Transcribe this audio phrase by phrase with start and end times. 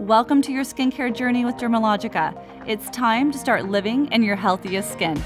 [0.00, 2.34] Welcome to your skincare journey with Dermalogica.
[2.66, 5.22] It's time to start living in your healthiest skin.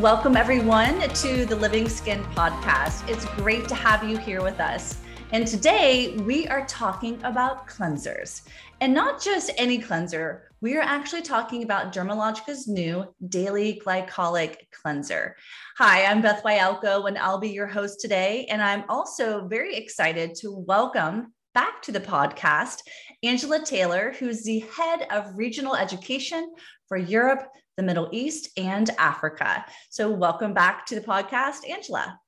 [0.00, 3.08] Welcome, everyone, to the Living Skin Podcast.
[3.08, 4.98] It's great to have you here with us.
[5.30, 8.42] And today we are talking about cleansers.
[8.80, 15.36] And not just any cleanser, we are actually talking about Dermalogica's new daily glycolic cleanser.
[15.78, 18.48] Hi, I'm Beth Wyalko, and I'll be your host today.
[18.50, 22.78] And I'm also very excited to welcome back to the podcast
[23.24, 26.52] Angela Taylor, who's the head of regional education
[26.88, 29.64] for Europe, the Middle East, and Africa.
[29.90, 32.18] So, welcome back to the podcast, Angela.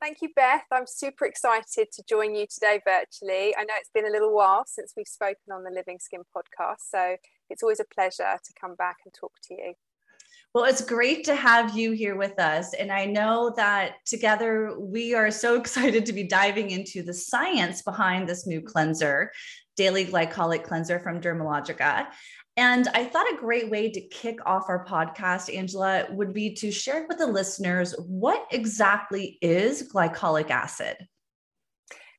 [0.00, 0.62] Thank you, Beth.
[0.72, 3.54] I'm super excited to join you today virtually.
[3.56, 6.88] I know it's been a little while since we've spoken on the Living Skin podcast,
[6.88, 7.16] so
[7.50, 9.74] it's always a pleasure to come back and talk to you.
[10.58, 12.74] Well, it's great to have you here with us.
[12.74, 17.82] And I know that together we are so excited to be diving into the science
[17.82, 19.30] behind this new cleanser,
[19.76, 22.08] Daily Glycolic Cleanser from Dermalogica.
[22.56, 26.72] And I thought a great way to kick off our podcast, Angela, would be to
[26.72, 30.96] share with the listeners what exactly is glycolic acid.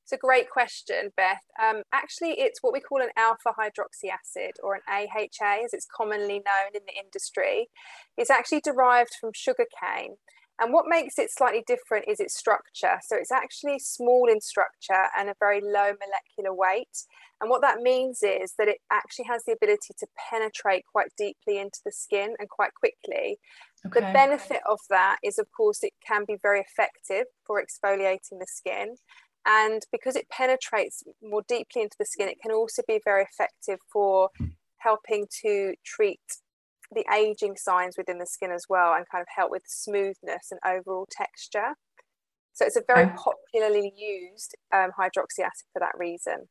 [0.09, 1.43] It's a great question, Beth.
[1.63, 5.85] Um, actually, it's what we call an alpha hydroxy acid or an AHA, as it's
[5.85, 7.69] commonly known in the industry.
[8.17, 10.15] It's actually derived from sugarcane.
[10.59, 12.99] And what makes it slightly different is its structure.
[13.05, 17.05] So it's actually small in structure and a very low molecular weight.
[17.39, 21.59] And what that means is that it actually has the ability to penetrate quite deeply
[21.59, 23.37] into the skin and quite quickly.
[23.85, 23.99] Okay.
[23.99, 28.47] The benefit of that is, of course, it can be very effective for exfoliating the
[28.47, 28.95] skin.
[29.49, 33.79] And because it penetrates more deeply into the skin, it can also be very effective
[33.91, 34.29] for
[34.77, 36.19] helping to treat
[36.91, 40.59] the aging signs within the skin as well and kind of help with smoothness and
[40.63, 41.73] overall texture.
[42.53, 46.47] So it's a very popularly used um, hydroxy acid for that reason.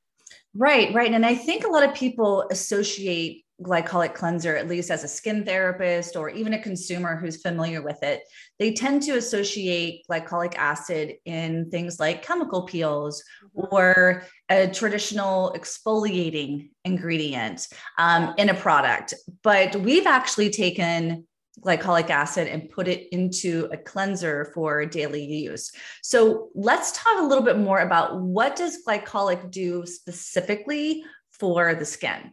[0.54, 1.12] Right, right.
[1.12, 5.44] And I think a lot of people associate glycolic cleanser, at least as a skin
[5.44, 8.22] therapist or even a consumer who's familiar with it,
[8.58, 13.22] they tend to associate glycolic acid in things like chemical peels
[13.56, 13.74] mm-hmm.
[13.74, 17.66] or a traditional exfoliating ingredient
[17.98, 19.14] um, in a product.
[19.42, 21.26] But we've actually taken
[21.60, 25.72] glycolic acid and put it into a cleanser for daily use.
[26.02, 31.02] So let's talk a little bit more about what does glycolic do specifically
[31.32, 32.32] for the skin?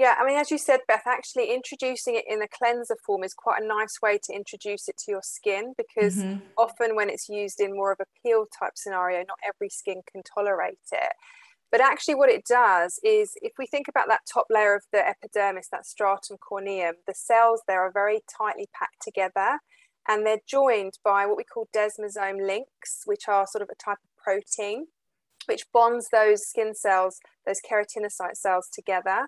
[0.00, 3.34] Yeah, I mean, as you said, Beth, actually introducing it in a cleanser form is
[3.34, 6.38] quite a nice way to introduce it to your skin because mm-hmm.
[6.56, 10.22] often when it's used in more of a peel type scenario, not every skin can
[10.22, 11.12] tolerate it.
[11.70, 15.06] But actually, what it does is if we think about that top layer of the
[15.06, 19.58] epidermis, that stratum corneum, the cells there are very tightly packed together
[20.08, 23.98] and they're joined by what we call desmosome links, which are sort of a type
[24.02, 24.86] of protein
[25.46, 29.26] which bonds those skin cells, those keratinocyte cells together.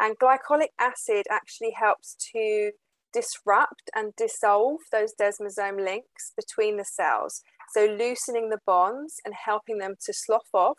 [0.00, 2.72] And glycolic acid actually helps to
[3.12, 7.42] disrupt and dissolve those desmosome links between the cells.
[7.74, 10.78] So, loosening the bonds and helping them to slough off,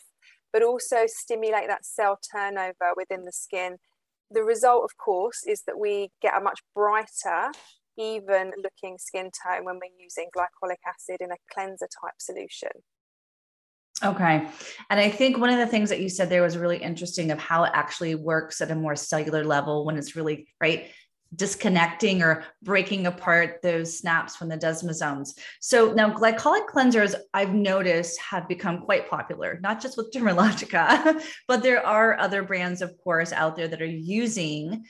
[0.51, 3.77] but also stimulate that cell turnover within the skin.
[4.31, 7.51] The result, of course, is that we get a much brighter,
[7.99, 12.71] even looking skin tone when we're using glycolic acid in a cleanser type solution.
[14.03, 14.47] Okay.
[14.89, 17.39] And I think one of the things that you said there was really interesting of
[17.39, 20.89] how it actually works at a more cellular level when it's really right
[21.35, 25.37] disconnecting or breaking apart those snaps from the desmosomes.
[25.61, 31.63] So now glycolic cleansers I've noticed have become quite popular, not just with Dermalogica, but
[31.63, 34.83] there are other brands of course out there that are using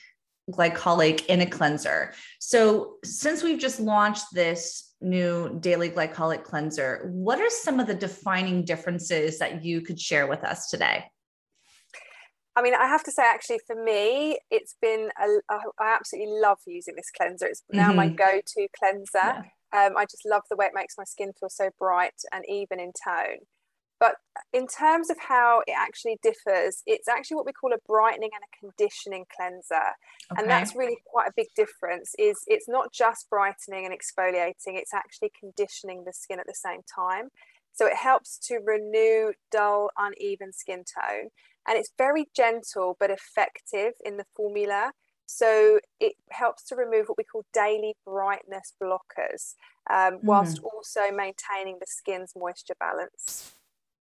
[0.52, 2.14] glycolic in a cleanser.
[2.38, 7.08] So since we've just launched this new daily glycolic cleanser.
[7.12, 11.04] What are some of the defining differences that you could share with us today?
[12.54, 16.58] I mean, I have to say, actually, for me, it's been, a, I absolutely love
[16.66, 17.46] using this cleanser.
[17.46, 17.96] It's now mm-hmm.
[17.96, 19.08] my go to cleanser.
[19.14, 19.42] Yeah.
[19.74, 22.78] Um, I just love the way it makes my skin feel so bright and even
[22.78, 23.38] in tone.
[24.02, 24.16] But
[24.52, 28.42] in terms of how it actually differs, it's actually what we call a brightening and
[28.42, 29.76] a conditioning cleanser.
[30.32, 30.42] Okay.
[30.42, 34.92] And that's really quite a big difference is it's not just brightening and exfoliating, it's
[34.92, 37.28] actually conditioning the skin at the same time.
[37.74, 41.28] So it helps to renew dull, uneven skin tone.
[41.68, 44.90] And it's very gentle but effective in the formula.
[45.26, 49.54] So it helps to remove what we call daily brightness blockers,
[49.88, 50.64] um, whilst mm.
[50.64, 53.54] also maintaining the skin's moisture balance.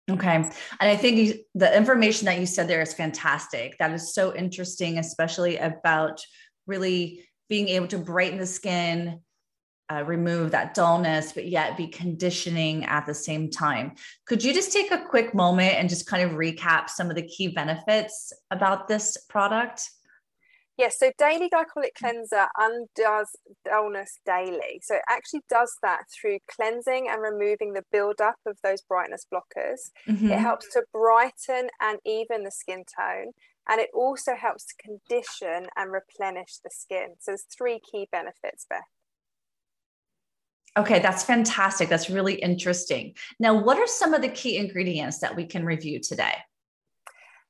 [0.10, 0.36] Okay.
[0.36, 3.78] And I think the information that you said there is fantastic.
[3.78, 6.22] That is so interesting, especially about
[6.66, 9.20] really being able to brighten the skin,
[9.92, 13.96] uh, remove that dullness, but yet be conditioning at the same time.
[14.26, 17.28] Could you just take a quick moment and just kind of recap some of the
[17.28, 19.90] key benefits about this product?
[20.78, 23.36] Yes, so daily glycolic cleanser undoes
[23.66, 24.80] dullness daily.
[24.84, 29.90] So it actually does that through cleansing and removing the buildup of those brightness blockers.
[30.08, 30.32] Mm-hmm.
[30.32, 33.32] It helps to brighten and even the skin tone.
[33.68, 37.16] And it also helps to condition and replenish the skin.
[37.20, 38.82] So there's three key benefits, Beth.
[40.78, 41.90] Okay, that's fantastic.
[41.90, 43.16] That's really interesting.
[43.40, 46.36] Now, what are some of the key ingredients that we can review today?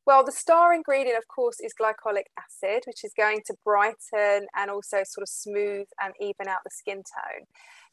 [0.08, 4.72] Well, the star ingredient, of course, is glycolic acid, which is going to brighten and
[4.72, 7.46] also sort of smooth and even out the skin tone.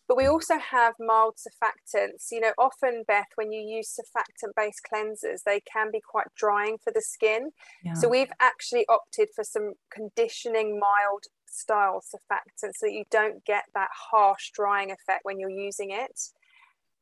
[0.07, 2.27] But we also have mild surfactants.
[2.31, 6.77] You know, often, Beth, when you use surfactant based cleansers, they can be quite drying
[6.85, 7.51] for the skin.
[7.83, 7.95] Yeah.
[7.95, 13.65] So we've actually opted for some conditioning, mild style surfactants so that you don't get
[13.75, 16.21] that harsh drying effect when you're using it.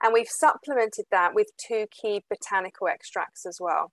[0.03, 3.93] And we've supplemented that with two key botanical extracts as well.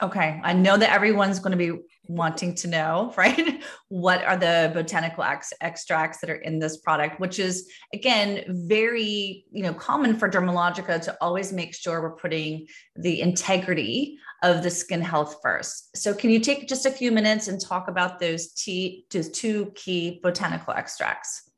[0.00, 0.40] Okay.
[0.42, 1.78] I know that everyone's going to be
[2.08, 3.62] wanting to know, right?
[3.88, 9.44] what are the botanical ex- extracts that are in this product, which is again very,
[9.52, 12.66] you know, common for Dermalogica to always make sure we're putting
[12.96, 15.96] the integrity of the skin health first.
[15.96, 19.72] So can you take just a few minutes and talk about those t- just two
[19.74, 21.50] key botanical extracts?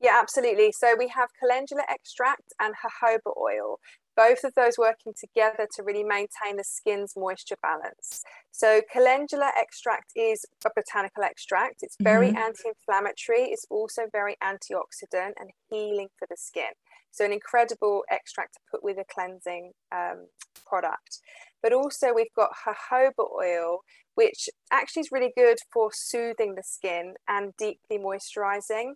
[0.00, 0.72] Yeah, absolutely.
[0.72, 3.78] So we have calendula extract and jojoba oil
[4.16, 8.22] both of those working together to really maintain the skin's moisture balance.
[8.50, 11.82] So, calendula extract is a botanical extract.
[11.82, 12.38] It's very mm-hmm.
[12.38, 16.72] anti inflammatory, it's also very antioxidant and healing for the skin.
[17.10, 20.26] So, an incredible extract to put with a cleansing um,
[20.66, 21.20] product.
[21.62, 23.80] But also, we've got jojoba oil,
[24.14, 28.94] which actually is really good for soothing the skin and deeply moisturizing.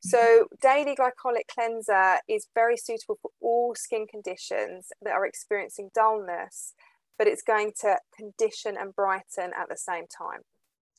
[0.00, 6.74] So, daily glycolic cleanser is very suitable for all skin conditions that are experiencing dullness,
[7.18, 10.42] but it's going to condition and brighten at the same time.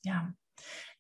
[0.04, 0.28] Yeah.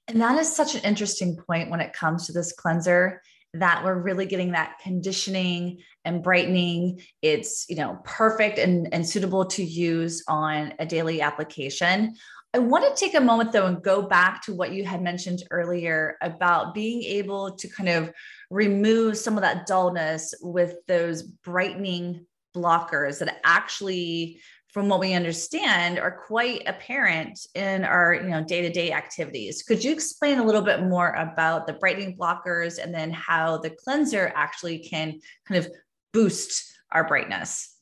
[0.07, 3.21] And that is such an interesting point when it comes to this cleanser
[3.53, 7.01] that we're really getting that conditioning and brightening.
[7.21, 12.15] It's, you know, perfect and, and suitable to use on a daily application.
[12.53, 15.43] I want to take a moment though and go back to what you had mentioned
[15.51, 18.11] earlier about being able to kind of
[18.49, 22.25] remove some of that dullness with those brightening
[22.55, 24.41] blockers that actually
[24.73, 29.61] from what we understand are quite apparent in our you know day-to-day activities.
[29.61, 33.69] Could you explain a little bit more about the brightening blockers and then how the
[33.69, 35.71] cleanser actually can kind of
[36.13, 37.78] boost our brightness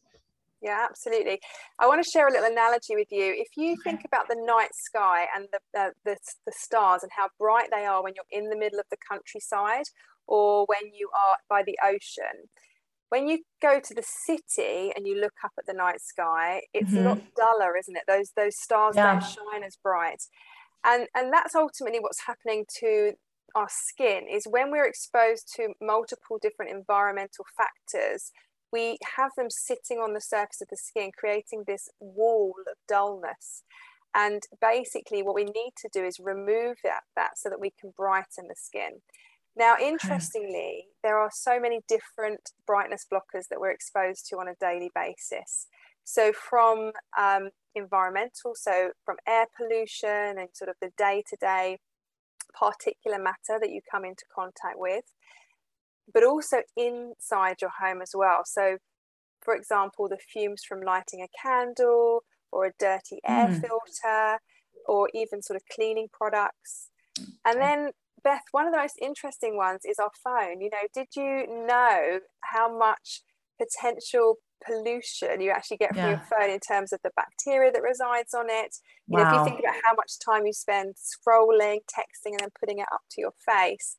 [0.62, 1.40] yeah, absolutely.
[1.80, 3.34] I want to share a little analogy with you.
[3.38, 3.92] If you okay.
[3.92, 7.86] think about the night sky and the, uh, the, the stars and how bright they
[7.86, 9.86] are when you're in the middle of the countryside
[10.26, 12.50] or when you are by the ocean,
[13.10, 16.92] when you go to the city and you look up at the night sky, it's
[16.92, 17.06] mm-hmm.
[17.06, 18.04] a lot duller, isn't it?
[18.08, 19.14] Those those stars yeah.
[19.14, 20.24] don't shine as bright,
[20.84, 23.14] and and that's ultimately what's happening to
[23.56, 24.28] our skin.
[24.30, 28.32] Is when we're exposed to multiple different environmental factors
[28.72, 33.64] we have them sitting on the surface of the skin, creating this wall of dullness.
[34.16, 37.94] And basically, what we need to do is remove that, that so that we can
[37.96, 39.02] brighten the skin.
[39.56, 44.56] Now, interestingly, there are so many different brightness blockers that we're exposed to on a
[44.60, 45.68] daily basis.
[46.04, 51.80] So, from um, environmental, so from air pollution and sort of the day to day
[52.56, 55.06] particulate matter that you come into contact with,
[56.14, 58.42] but also inside your home as well.
[58.46, 58.78] So,
[59.42, 63.62] for example, the fumes from lighting a candle or a dirty air mm.
[63.62, 64.40] filter
[64.88, 66.90] or even sort of cleaning products.
[67.46, 67.92] And then,
[68.24, 70.62] Beth, one of the most interesting ones is our phone.
[70.62, 73.22] You know, did you know how much
[73.60, 74.36] potential
[74.66, 76.10] pollution you actually get from yeah.
[76.10, 78.76] your phone in terms of the bacteria that resides on it?
[79.08, 79.24] You wow.
[79.24, 82.80] know, if you think about how much time you spend scrolling, texting, and then putting
[82.80, 83.98] it up to your face,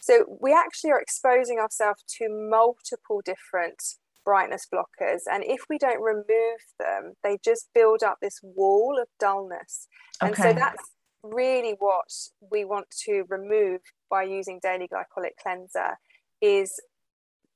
[0.00, 3.82] so we actually are exposing ourselves to multiple different
[4.24, 5.20] brightness blockers.
[5.30, 9.88] And if we don't remove them, they just build up this wall of dullness.
[10.20, 10.42] And okay.
[10.42, 10.82] so that's
[11.22, 12.10] really what
[12.52, 15.98] we want to remove by using daily glycolic cleanser
[16.40, 16.78] is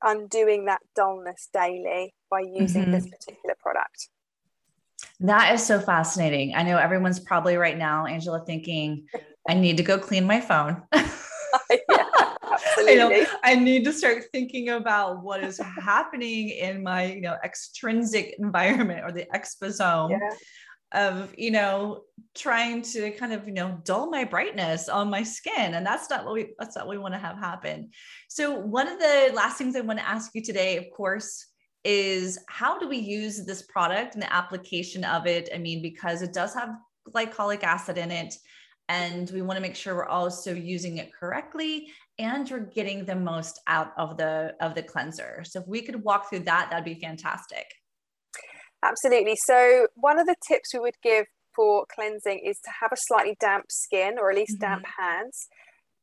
[0.02, 2.92] undoing that dullness daily by using mm-hmm.
[2.92, 4.08] this particular product.
[5.20, 6.54] That is so fascinating.
[6.54, 9.06] I know everyone's probably right now, Angela, thinking,
[9.49, 10.82] I need to go clean my phone.
[12.79, 13.26] yeah, I know.
[13.45, 19.02] I need to start thinking about what is happening in my, you know, extrinsic environment
[19.05, 20.11] or the exposome.
[20.11, 20.37] Yeah.
[20.95, 22.02] of you know
[22.35, 25.75] trying to kind of you know dull my brightness on my skin.
[25.75, 27.91] And that's not what we that's not what we want to have happen.
[28.29, 31.47] So one of the last things i want to ask you today of course
[31.85, 35.49] is how do we use this product and the application of it?
[35.55, 36.71] I mean because it does have
[37.11, 38.35] glycolic acid in it
[38.88, 43.14] and we want to make sure we're also using it correctly and you're getting the
[43.14, 46.85] most out of the of the cleanser so if we could walk through that that'd
[46.85, 47.66] be fantastic
[48.83, 49.37] Absolutely.
[49.37, 53.37] So, one of the tips we would give for cleansing is to have a slightly
[53.38, 54.83] damp skin or at least mm-hmm.
[54.83, 55.49] damp hands.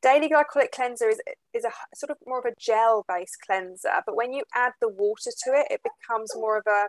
[0.01, 1.19] Daily glycolic cleanser is,
[1.53, 4.87] is a sort of more of a gel based cleanser, but when you add the
[4.87, 6.85] water to it, it becomes more of a,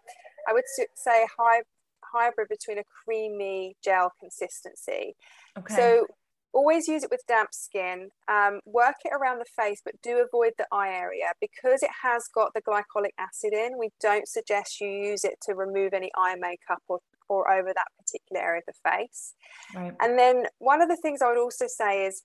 [0.49, 0.63] I would
[0.95, 1.63] say, high,
[2.05, 5.17] hybrid between a creamy gel consistency.
[5.59, 5.75] Okay.
[5.75, 6.07] So,
[6.53, 10.53] always use it with damp skin um, work it around the face but do avoid
[10.59, 14.89] the eye area because it has got the glycolic acid in we don't suggest you
[14.89, 18.91] use it to remove any eye makeup or, or over that particular area of the
[18.91, 19.35] face
[19.75, 19.95] right.
[20.01, 22.23] and then one of the things i would also say is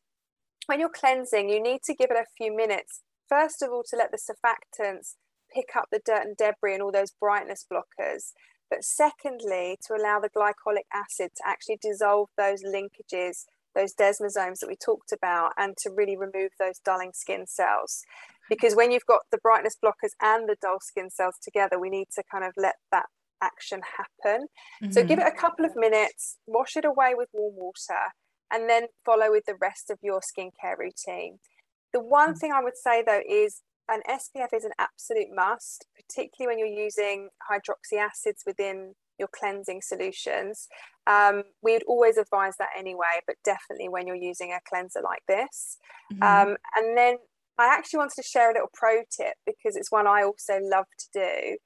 [0.66, 3.96] when you're cleansing you need to give it a few minutes first of all to
[3.96, 5.16] let the surfactants
[5.54, 8.32] pick up the dirt and debris and all those brightness blockers
[8.70, 14.68] but secondly to allow the glycolic acid to actually dissolve those linkages those desmosomes that
[14.68, 18.04] we talked about and to really remove those dulling skin cells
[18.50, 22.08] because when you've got the brightness blockers and the dull skin cells together we need
[22.14, 23.06] to kind of let that
[23.42, 24.48] action happen
[24.82, 24.92] mm-hmm.
[24.92, 25.28] so give mm-hmm.
[25.28, 28.14] it a couple of minutes wash it away with warm water
[28.52, 31.38] and then follow with the rest of your skincare routine
[31.94, 32.38] the one mm-hmm.
[32.38, 36.84] thing i would say though is an spf is an absolute must particularly when you're
[36.84, 40.68] using hydroxy acids within your cleansing solutions.
[41.08, 45.24] Um, we would always advise that anyway, but definitely when you're using a cleanser like
[45.28, 45.78] this.
[46.14, 46.24] Mm-hmm.
[46.24, 47.18] Um, and then
[47.58, 50.86] I actually wanted to share a little pro tip because it's one I also love
[51.00, 51.58] to do.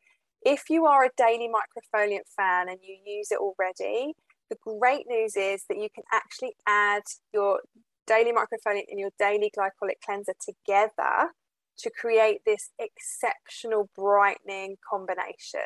[0.44, 4.14] If you are a daily microfoliant fan and you use it already,
[4.50, 7.04] the great news is that you can actually add
[7.34, 7.60] your
[8.08, 11.32] daily microfoliant and your daily glycolic cleanser together
[11.78, 15.62] to create this exceptional brightening combination.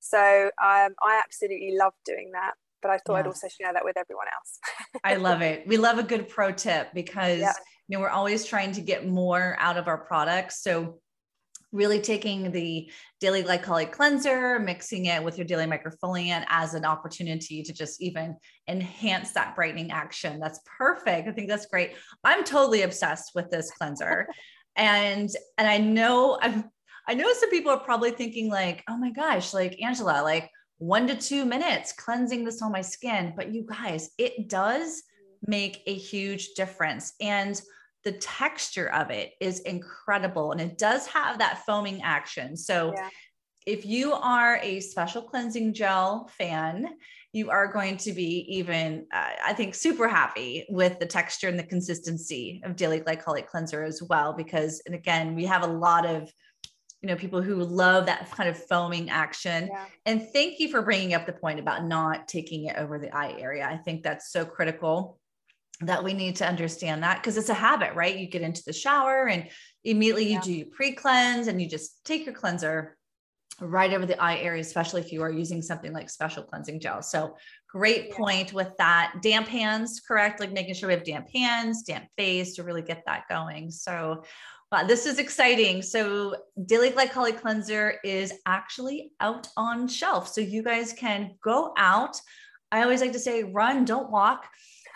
[0.00, 2.52] So um, I absolutely love doing that.
[2.80, 3.20] But I thought yes.
[3.20, 4.58] I'd also share that with everyone else.
[5.02, 5.66] I love it.
[5.66, 7.52] We love a good pro tip because yeah.
[7.88, 10.62] you know we're always trying to get more out of our products.
[10.62, 11.00] So
[11.72, 12.90] really taking the
[13.20, 18.36] daily glycolic cleanser, mixing it with your daily microfoliant as an opportunity to just even
[18.68, 20.40] enhance that brightening action.
[20.40, 21.28] That's perfect.
[21.28, 21.94] I think that's great.
[22.24, 24.28] I'm totally obsessed with this cleanser.
[24.76, 25.28] and
[25.58, 26.64] and I know I've
[27.08, 31.06] I know some people are probably thinking like, oh my gosh, like Angela, like one
[31.08, 33.32] to two minutes cleansing this on my skin.
[33.34, 35.02] But you guys, it does
[35.46, 37.14] make a huge difference.
[37.20, 37.60] And
[38.04, 40.52] the texture of it is incredible.
[40.52, 42.56] And it does have that foaming action.
[42.56, 43.08] So yeah.
[43.66, 46.88] if you are a special cleansing gel fan,
[47.32, 51.58] you are going to be even, uh, I think, super happy with the texture and
[51.58, 54.32] the consistency of Daily Glycolic Cleanser as well.
[54.32, 56.32] Because, and again, we have a lot of
[57.02, 59.68] you know people who love that kind of foaming action.
[59.72, 59.84] Yeah.
[60.06, 63.36] and thank you for bringing up the point about not taking it over the eye
[63.38, 63.66] area.
[63.66, 65.18] I think that's so critical
[65.80, 68.16] that we need to understand that because it's a habit right?
[68.16, 69.48] You get into the shower and
[69.84, 70.40] immediately you yeah.
[70.40, 72.96] do your pre-cleanse and you just take your cleanser
[73.60, 77.02] right over the eye area especially if you are using something like special cleansing gel.
[77.02, 77.36] So
[77.68, 79.14] great point with that.
[79.22, 80.40] Damp hands correct?
[80.40, 83.70] Like making sure we have damp hands damp face to really get that going.
[83.70, 84.24] So
[84.70, 85.80] Wow, this is exciting.
[85.80, 90.28] So, Daily Glycolic Cleanser is actually out on shelf.
[90.28, 92.20] So, you guys can go out.
[92.70, 94.44] I always like to say, run, don't walk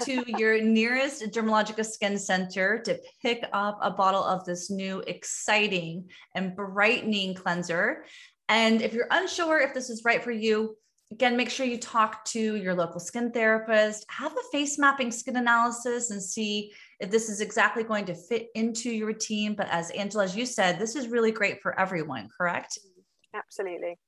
[0.03, 6.11] to your nearest Dermalogica Skin Center to pick up a bottle of this new exciting
[6.35, 8.05] and brightening cleanser.
[8.51, 10.77] And if you're unsure if this is right for you,
[11.13, 15.37] again, make sure you talk to your local skin therapist, have a face mapping skin
[15.37, 19.55] analysis, and see if this is exactly going to fit into your routine.
[19.55, 22.79] But as Angela, as you said, this is really great for everyone, correct?
[23.35, 23.99] Absolutely.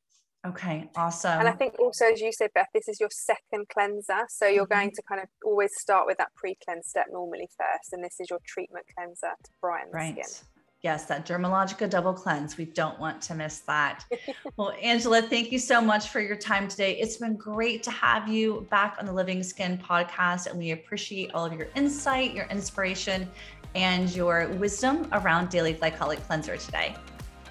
[0.46, 1.40] Okay, awesome.
[1.40, 4.26] And I think also, as you said, Beth, this is your second cleanser.
[4.28, 4.78] So you're mm-hmm.
[4.78, 7.92] going to kind of always start with that pre cleanse step normally first.
[7.92, 10.14] And this is your treatment cleanser to brighten right.
[10.14, 10.48] the skin.
[10.84, 12.58] Yes, that Dermalogica double cleanse.
[12.58, 14.04] We don't want to miss that.
[14.58, 16.98] well, Angela, thank you so much for your time today.
[16.98, 21.32] It's been great to have you back on the Living Skin podcast, and we appreciate
[21.32, 23.26] all of your insight, your inspiration,
[23.74, 26.94] and your wisdom around daily glycolic cleanser today.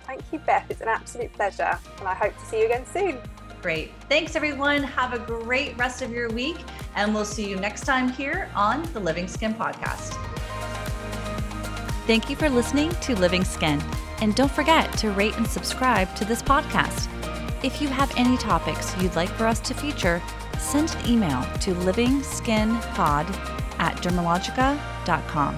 [0.05, 0.67] Thank you, Beth.
[0.69, 3.17] It's an absolute pleasure, and I hope to see you again soon.
[3.63, 3.93] Great.
[4.09, 4.83] Thanks, everyone.
[4.83, 6.57] Have a great rest of your week,
[6.95, 10.32] and we'll see you next time here on the Living Skin Podcast.
[12.05, 13.81] Thank you for listening to Living Skin.
[14.19, 17.07] And don't forget to rate and subscribe to this podcast.
[17.63, 20.21] If you have any topics you'd like for us to feature,
[20.59, 23.25] send an email to livingskinpod
[23.79, 25.55] at dermalogica.com.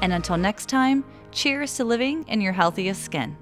[0.00, 3.36] And until next time, cheers to living in your healthiest skin.